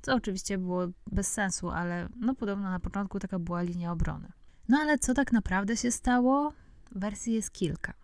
[0.02, 4.32] Co oczywiście było bez sensu, ale no podobno na początku taka była linia obrony.
[4.68, 6.52] No ale co tak naprawdę się stało?
[6.92, 7.94] Wersji jest kilka.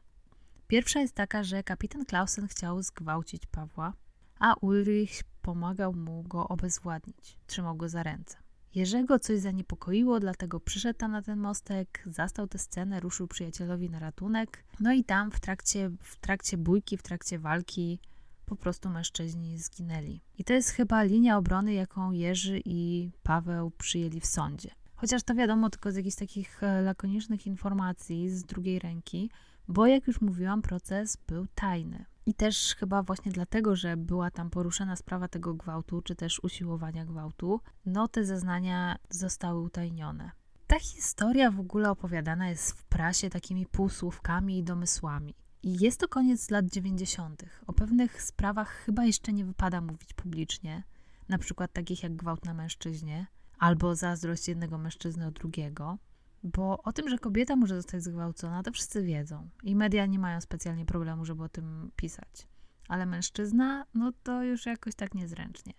[0.67, 3.93] Pierwsza jest taka, że kapitan Klausen chciał zgwałcić Pawła,
[4.39, 8.42] a Ulrich pomagał mu go obezwładnić, trzymał go za ręce.
[8.75, 13.99] Jerzego coś zaniepokoiło, dlatego przyszedł tam na ten mostek, zastał tę scenę, ruszył przyjacielowi na
[13.99, 14.65] ratunek.
[14.81, 17.99] No i tam w trakcie, w trakcie bójki, w trakcie walki
[18.47, 20.21] po prostu mężczyźni zginęli.
[20.39, 24.71] I to jest chyba linia obrony, jaką Jerzy i Paweł przyjęli w sądzie.
[24.95, 29.31] Chociaż to wiadomo tylko z jakichś takich e, lakonicznych informacji z drugiej ręki,
[29.69, 32.05] bo jak już mówiłam, proces był tajny.
[32.27, 37.05] I też chyba właśnie dlatego, że była tam poruszona sprawa tego gwałtu, czy też usiłowania
[37.05, 40.31] gwałtu, no te zeznania zostały utajnione.
[40.67, 45.35] Ta historia w ogóle opowiadana jest w prasie takimi półsłówkami i domysłami.
[45.63, 47.45] I jest to koniec lat 90.
[47.67, 50.83] O pewnych sprawach chyba jeszcze nie wypada mówić publicznie,
[51.29, 53.27] na przykład takich jak gwałt na mężczyźnie
[53.59, 55.99] albo zazdrość jednego mężczyzny od drugiego,
[56.43, 60.41] bo o tym, że kobieta może zostać zgwałcona, to wszyscy wiedzą i media nie mają
[60.41, 62.47] specjalnie problemu, żeby o tym pisać.
[62.89, 65.73] Ale mężczyzna, no to już jakoś tak niezręcznie.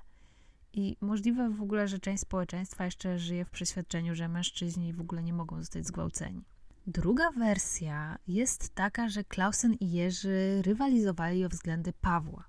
[0.73, 5.23] I możliwe w ogóle, że część społeczeństwa jeszcze żyje w przeświadczeniu, że mężczyźni w ogóle
[5.23, 6.43] nie mogą zostać zgwałceni.
[6.87, 12.43] Druga wersja jest taka, że Klausen i Jerzy rywalizowali o względy Pawła.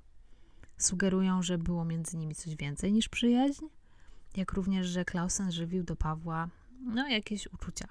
[0.79, 3.65] Sugerują, że było między nimi coś więcej niż przyjaźń,
[4.37, 6.49] jak również, że Klausen żywił do Pawła
[6.81, 7.89] no, jakieś uczucia.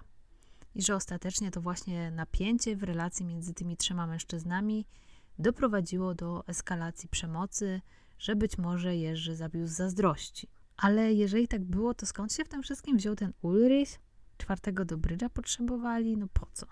[0.76, 4.86] I że ostatecznie to właśnie napięcie w relacji między tymi trzema mężczyznami
[5.40, 7.82] doprowadziło do eskalacji przemocy,
[8.20, 10.48] że być może Jerzy zabił z zazdrości.
[10.78, 14.00] Ale jeżeli tak było, to skąd się w tym wszystkim wziął ten Ulrich?
[14.38, 16.66] czwartego do brydża potrzebowali, no po co?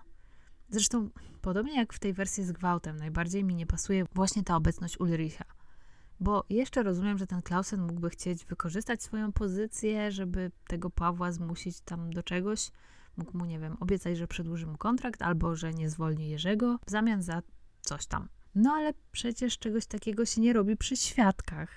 [0.69, 1.09] Zresztą,
[1.41, 5.45] podobnie jak w tej wersji z gwałtem, najbardziej mi nie pasuje właśnie ta obecność Ulricha.
[6.19, 11.81] Bo jeszcze rozumiem, że ten Klausen mógłby chcieć wykorzystać swoją pozycję, żeby tego Pawła zmusić
[11.81, 12.71] tam do czegoś.
[13.17, 16.91] Mógł mu, nie wiem, obiecać, że przedłuży mu kontrakt albo że nie zwolni Jerzego w
[16.91, 17.41] zamian za
[17.81, 18.29] coś tam.
[18.55, 21.69] No ale przecież czegoś takiego się nie robi przy świadkach.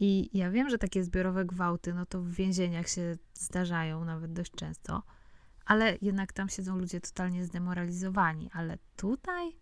[0.00, 4.52] I ja wiem, że takie zbiorowe gwałty, no to w więzieniach się zdarzają nawet dość
[4.52, 5.02] często,
[5.64, 8.50] ale jednak tam siedzą ludzie totalnie zdemoralizowani.
[8.52, 9.56] Ale tutaj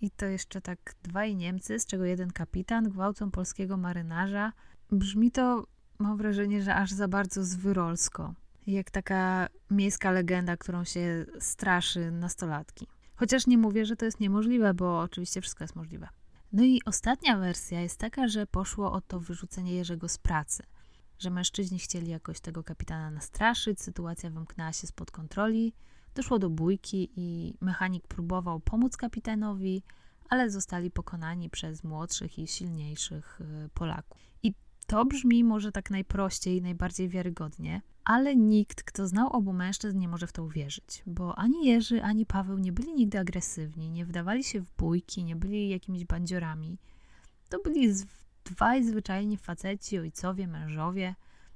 [0.00, 4.52] i to jeszcze tak dwaj Niemcy, z czego jeden kapitan, gwałcą polskiego marynarza.
[4.92, 5.66] Brzmi to,
[5.98, 8.34] mam wrażenie, że aż za bardzo zwyrolsko.
[8.70, 12.86] Jak taka miejska legenda, którą się straszy nastolatki.
[13.14, 16.08] Chociaż nie mówię, że to jest niemożliwe, bo oczywiście wszystko jest możliwe.
[16.52, 20.62] No i ostatnia wersja jest taka, że poszło o to wyrzucenie Jerzego z pracy.
[21.18, 25.72] Że mężczyźni chcieli jakoś tego kapitana nastraszyć, sytuacja wymknęła się spod kontroli,
[26.14, 29.82] doszło do bójki i mechanik próbował pomóc kapitanowi,
[30.28, 34.20] ale zostali pokonani przez młodszych i silniejszych y, Polaków.
[34.42, 34.54] I
[34.90, 40.26] to brzmi może tak najprościej, najbardziej wiarygodnie, ale nikt, kto znał obu mężczyzn, nie może
[40.26, 44.60] w to uwierzyć, bo ani Jerzy, ani Paweł nie byli nigdy agresywni, nie wdawali się
[44.60, 46.78] w bójki, nie byli jakimiś bandziorami.
[47.48, 47.94] To byli
[48.44, 51.14] dwaj zwyczajni faceci, ojcowie, mężowie,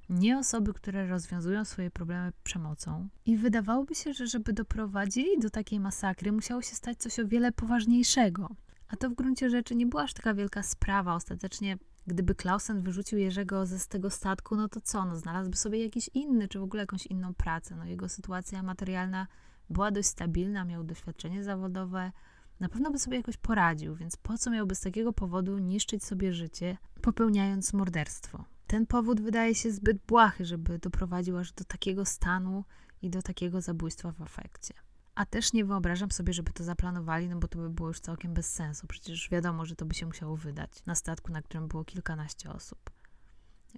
[0.09, 3.07] nie osoby, które rozwiązują swoje problemy przemocą.
[3.25, 7.51] I wydawałoby się, że żeby doprowadzili do takiej masakry, musiało się stać coś o wiele
[7.51, 8.49] poważniejszego.
[8.87, 11.15] A to w gruncie rzeczy nie była aż taka wielka sprawa.
[11.15, 15.05] Ostatecznie Gdyby Klausen wyrzucił Jerzego ze z tego statku, no to co?
[15.05, 17.75] No znalazłby sobie jakiś inny, czy w ogóle jakąś inną pracę.
[17.75, 19.27] No jego sytuacja materialna
[19.69, 22.11] była dość stabilna, miał doświadczenie zawodowe,
[22.59, 26.33] na pewno by sobie jakoś poradził, więc po co miałby z takiego powodu niszczyć sobie
[26.33, 28.45] życie, popełniając morderstwo?
[28.67, 32.63] Ten powód wydaje się zbyt błahy, żeby doprowadził aż do takiego stanu
[33.01, 34.73] i do takiego zabójstwa w afekcie.
[35.15, 38.33] A też nie wyobrażam sobie, żeby to zaplanowali, no bo to by było już całkiem
[38.33, 38.87] bez sensu.
[38.87, 42.89] Przecież wiadomo, że to by się musiało wydać na statku, na którym było kilkanaście osób.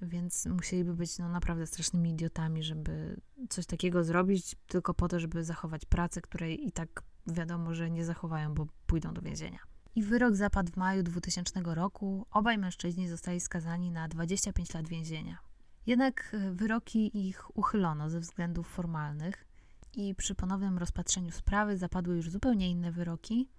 [0.02, 5.43] więc musieliby być no, naprawdę strasznymi idiotami, żeby coś takiego zrobić tylko po to, żeby
[5.43, 9.60] zachować pracę, której i tak wiadomo, że nie zachowają, bo pójdą do więzienia.
[9.95, 12.26] I wyrok zapadł w maju 2000 roku.
[12.32, 15.38] Obaj mężczyźni zostali skazani na 25 lat więzienia.
[15.86, 19.46] Jednak e, wyroki ich uchylono ze względów formalnych
[19.93, 23.50] i przy ponownym rozpatrzeniu sprawy zapadły już zupełnie inne wyroki.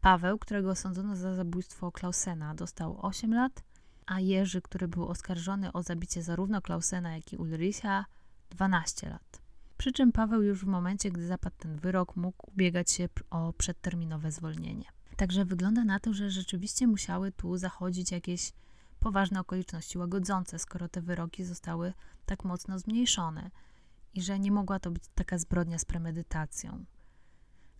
[0.00, 3.62] Paweł, którego osądzono za zabójstwo Klausena, dostał 8 lat,
[4.06, 8.04] a Jerzy, który był oskarżony o zabicie zarówno Klausena, jak i Ulricha,
[8.50, 9.42] 12 lat.
[9.78, 14.32] Przy czym Paweł już w momencie, gdy zapadł ten wyrok, mógł ubiegać się o przedterminowe
[14.32, 14.84] zwolnienie.
[15.16, 18.52] Także wygląda na to, że rzeczywiście musiały tu zachodzić jakieś
[19.00, 21.92] poważne okoliczności łagodzące, skoro te wyroki zostały
[22.26, 23.50] tak mocno zmniejszone
[24.16, 26.84] i że nie mogła to być taka zbrodnia z premedytacją.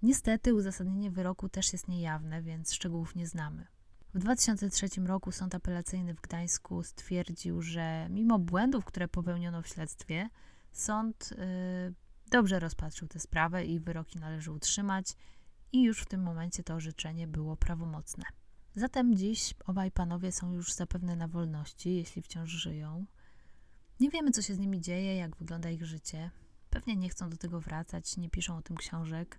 [0.02, 3.66] Niestety uzasadnienie wyroku też jest niejawne, więc szczegółów nie znamy.
[4.14, 10.28] W 2003 roku sąd apelacyjny w Gdańsku stwierdził, że mimo błędów, które popełniono w śledztwie,
[10.72, 11.94] sąd y,
[12.30, 15.16] dobrze rozpatrzył tę sprawę i wyroki należy utrzymać,
[15.72, 18.24] i już w tym momencie to orzeczenie było prawomocne.
[18.74, 23.06] Zatem dziś obaj panowie są już zapewne na wolności, jeśli wciąż żyją.
[24.00, 26.30] Nie wiemy, co się z nimi dzieje, jak wygląda ich życie.
[26.70, 29.38] Pewnie nie chcą do tego wracać, nie piszą o tym książek,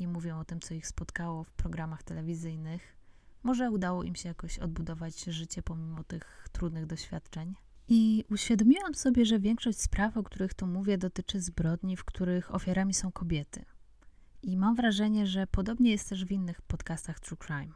[0.00, 2.96] nie mówią o tym, co ich spotkało w programach telewizyjnych.
[3.42, 7.54] Może udało im się jakoś odbudować życie pomimo tych trudnych doświadczeń.
[7.88, 12.94] I uświadomiłam sobie, że większość spraw, o których tu mówię, dotyczy zbrodni, w których ofiarami
[12.94, 13.64] są kobiety.
[14.42, 17.74] I mam wrażenie, że podobnie jest też w innych podcastach True Crime.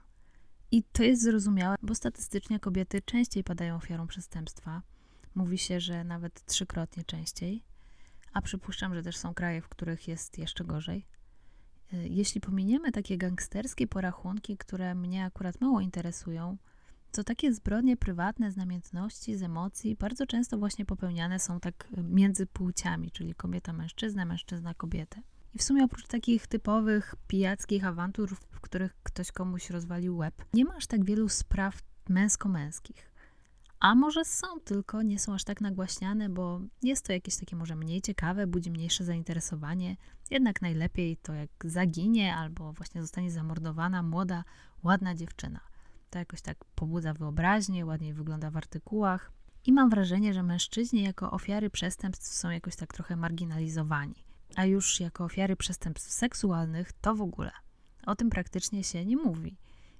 [0.70, 4.82] I to jest zrozumiałe, bo statystycznie kobiety częściej padają ofiarą przestępstwa.
[5.34, 7.64] Mówi się, że nawet trzykrotnie częściej,
[8.32, 11.06] a przypuszczam, że też są kraje, w których jest jeszcze gorzej.
[11.92, 16.56] Y, jeśli pominiemy takie gangsterskie porachunki, które mnie akurat mało interesują,
[17.12, 22.46] to takie zbrodnie prywatne z namiętności, z emocji bardzo często właśnie popełniane są tak między
[22.46, 25.20] płciami, czyli kobieta-mężczyzna, mężczyzna-kobietę.
[25.54, 30.64] I w sumie oprócz takich typowych pijackich awantur, w których ktoś komuś rozwalił łeb, nie
[30.64, 33.11] ma aż tak wielu spraw męsko-męskich.
[33.82, 37.76] A może są, tylko nie są aż tak nagłaśniane, bo jest to jakieś takie może
[37.76, 39.96] mniej ciekawe, budzi mniejsze zainteresowanie.
[40.30, 44.44] Jednak najlepiej to jak zaginie albo właśnie zostanie zamordowana młoda,
[44.84, 45.60] ładna dziewczyna.
[46.10, 49.32] To jakoś tak pobudza wyobraźnię, ładniej wygląda w artykułach.
[49.66, 54.24] I mam wrażenie, że mężczyźni jako ofiary przestępstw są jakoś tak trochę marginalizowani
[54.56, 57.50] a już jako ofiary przestępstw seksualnych to w ogóle.
[58.06, 59.56] O tym praktycznie się nie mówi.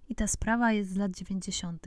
[0.09, 1.87] I ta sprawa jest z lat 90.,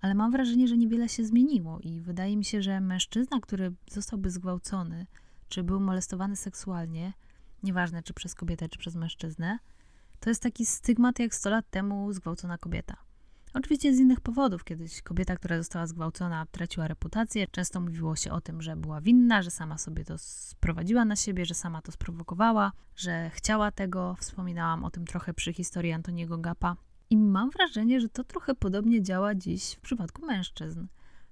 [0.00, 4.30] ale mam wrażenie, że niewiele się zmieniło i wydaje mi się, że mężczyzna, który zostałby
[4.30, 5.06] zgwałcony,
[5.48, 7.12] czy był molestowany seksualnie,
[7.62, 9.58] nieważne czy przez kobietę, czy przez mężczyznę,
[10.20, 12.96] to jest taki stygmat jak 100 lat temu zgwałcona kobieta.
[13.54, 14.64] Oczywiście z innych powodów.
[14.64, 17.46] Kiedyś kobieta, która została zgwałcona, traciła reputację.
[17.50, 21.44] Często mówiło się o tym, że była winna, że sama sobie to sprowadziła na siebie,
[21.46, 24.16] że sama to sprowokowała, że chciała tego.
[24.20, 26.76] Wspominałam o tym trochę przy historii Antoniego Gapa.
[27.10, 30.86] I mam wrażenie, że to trochę podobnie działa dziś w przypadku mężczyzn.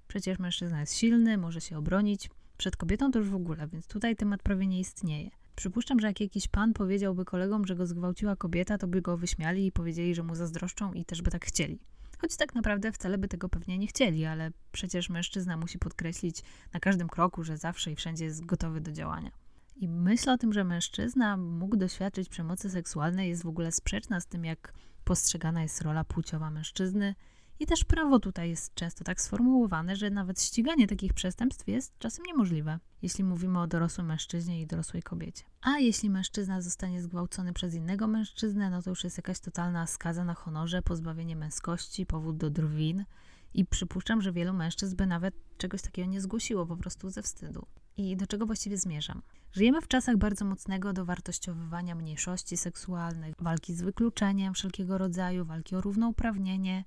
[0.08, 2.30] Przecież mężczyzna jest silny, może się obronić.
[2.56, 5.30] Przed kobietą to już w ogóle, więc tutaj temat prawie nie istnieje.
[5.56, 9.66] Przypuszczam, że jak jakiś pan powiedziałby kolegom, że go zgwałciła kobieta, to by go wyśmiali
[9.66, 11.78] i powiedzieli, że mu zazdroszczą i też by tak chcieli.
[12.18, 16.80] Choć tak naprawdę wcale by tego pewnie nie chcieli, ale przecież mężczyzna musi podkreślić na
[16.80, 19.30] każdym kroku, że zawsze i wszędzie jest gotowy do działania.
[19.76, 24.26] I myśl o tym, że mężczyzna mógł doświadczyć przemocy seksualnej, jest w ogóle sprzeczna z
[24.26, 24.72] tym, jak
[25.04, 27.14] postrzegana jest rola płciowa mężczyzny.
[27.60, 32.24] I też prawo tutaj jest często tak sformułowane, że nawet ściganie takich przestępstw jest czasem
[32.26, 35.44] niemożliwe, jeśli mówimy o dorosłym mężczyźnie i dorosłej kobiecie.
[35.62, 40.24] A jeśli mężczyzna zostanie zgwałcony przez innego mężczyznę, no to już jest jakaś totalna skaza
[40.24, 43.04] na honorze, pozbawienie męskości, powód do drwin.
[43.54, 47.66] I przypuszczam, że wielu mężczyzn by nawet czegoś takiego nie zgłosiło po prostu ze wstydu.
[47.96, 49.22] I do czego właściwie zmierzam?
[49.52, 55.80] Żyjemy w czasach bardzo mocnego dowartościowywania mniejszości seksualnych, walki z wykluczeniem wszelkiego rodzaju, walki o
[55.80, 56.84] równouprawnienie.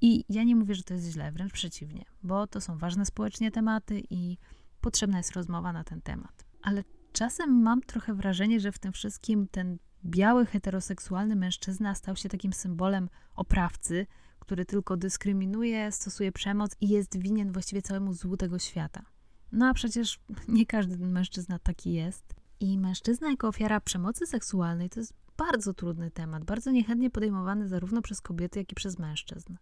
[0.00, 3.50] I ja nie mówię, że to jest źle, wręcz przeciwnie, bo to są ważne społecznie
[3.50, 4.38] tematy i
[4.80, 6.44] potrzebna jest rozmowa na ten temat.
[6.62, 12.28] Ale czasem mam trochę wrażenie, że w tym wszystkim ten biały, heteroseksualny mężczyzna stał się
[12.28, 14.06] takim symbolem oprawcy,
[14.38, 19.11] który tylko dyskryminuje, stosuje przemoc i jest winien właściwie całemu złu tego świata.
[19.52, 22.34] No a przecież nie każdy mężczyzna taki jest.
[22.60, 28.02] I mężczyzna jako ofiara przemocy seksualnej to jest bardzo trudny temat, bardzo niechętnie podejmowany zarówno
[28.02, 29.56] przez kobiety, jak i przez mężczyzn.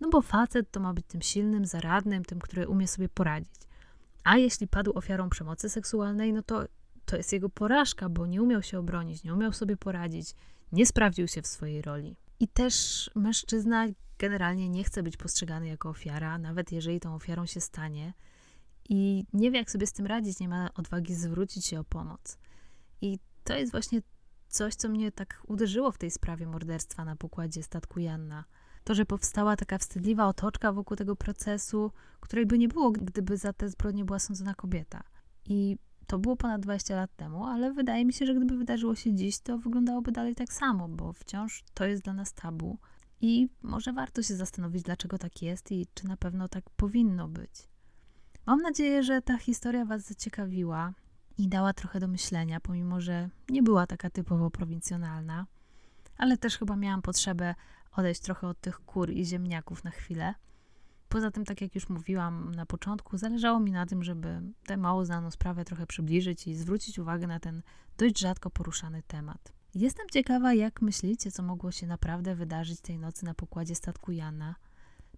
[0.00, 3.54] No bo facet to ma być tym silnym, zaradnym, tym, który umie sobie poradzić.
[4.24, 6.64] A jeśli padł ofiarą przemocy seksualnej, no to
[7.04, 10.34] to jest jego porażka, bo nie umiał się obronić, nie umiał sobie poradzić,
[10.72, 12.16] nie sprawdził się w swojej roli.
[12.40, 13.86] I też mężczyzna
[14.18, 18.12] generalnie nie chce być postrzegany jako ofiara, nawet jeżeli tą ofiarą się stanie.
[18.88, 22.38] I nie wie, jak sobie z tym radzić, nie ma odwagi zwrócić się o pomoc.
[23.00, 24.02] I to jest właśnie
[24.48, 28.44] coś, co mnie tak uderzyło w tej sprawie morderstwa na pokładzie statku Janna.
[28.84, 33.52] To, że powstała taka wstydliwa otoczka wokół tego procesu, której by nie było, gdyby za
[33.52, 35.02] te zbrodnie była sądzona kobieta.
[35.46, 35.76] I
[36.06, 39.38] to było ponad 20 lat temu, ale wydaje mi się, że gdyby wydarzyło się dziś,
[39.38, 42.78] to wyglądałoby dalej tak samo, bo wciąż to jest dla nas tabu.
[43.20, 47.68] I może warto się zastanowić, dlaczego tak jest i czy na pewno tak powinno być.
[48.46, 50.92] Mam nadzieję, że ta historia Was zaciekawiła
[51.38, 55.46] i dała trochę do myślenia, pomimo że nie była taka typowo prowincjonalna,
[56.16, 57.54] ale też chyba miałam potrzebę
[57.92, 60.34] odejść trochę od tych kur i ziemniaków na chwilę.
[61.08, 65.04] Poza tym, tak jak już mówiłam na początku, zależało mi na tym, żeby tę mało
[65.04, 67.62] znaną sprawę trochę przybliżyć i zwrócić uwagę na ten
[67.98, 69.52] dość rzadko poruszany temat.
[69.74, 74.54] Jestem ciekawa, jak myślicie, co mogło się naprawdę wydarzyć tej nocy na pokładzie statku Jana.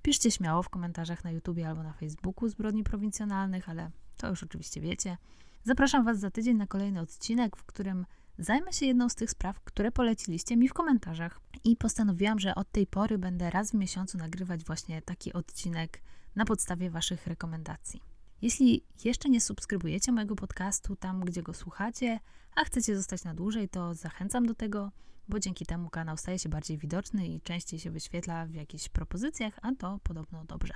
[0.06, 4.80] Piszcie śmiało w komentarzach na YouTubie albo na Facebooku zbrodni prowincjonalnych, ale to już oczywiście
[4.80, 5.16] wiecie.
[5.64, 8.06] Zapraszam Was za tydzień na kolejny odcinek, w którym
[8.38, 11.40] zajmę się jedną z tych spraw, które poleciliście mi w komentarzach.
[11.64, 16.02] I postanowiłam, że od tej pory będę raz w miesiącu nagrywać właśnie taki odcinek
[16.36, 18.02] na podstawie Waszych rekomendacji.
[18.42, 22.20] Jeśli jeszcze nie subskrybujecie mojego podcastu tam, gdzie go słuchacie,
[22.56, 24.92] a chcecie zostać na dłużej, to zachęcam do tego,
[25.28, 29.58] bo dzięki temu kanał staje się bardziej widoczny i częściej się wyświetla w jakichś propozycjach,
[29.62, 30.74] a to podobno dobrze.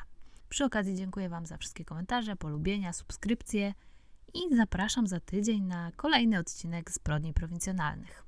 [0.49, 3.75] Przy okazji dziękuję Wam za wszystkie komentarze, polubienia, subskrypcje
[4.35, 8.25] i zapraszam za tydzień na kolejny odcinek Zbrodni Prowincjonalnych.